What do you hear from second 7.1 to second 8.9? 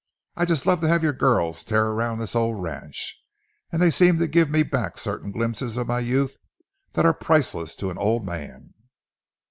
priceless to an old man."